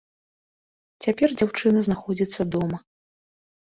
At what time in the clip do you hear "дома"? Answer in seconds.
2.59-2.85